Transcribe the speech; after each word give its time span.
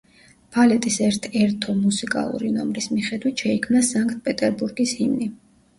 ბალეტის 0.55 0.95
ერთ-ერთო 1.07 1.75
მუსიკალური 1.83 2.49
ნომრის 2.57 2.91
მიხედვით 2.97 3.45
შეიქმნა 3.47 3.87
სანქტ-პეტერბურგის 3.93 5.01
ჰიმნი. 5.03 5.33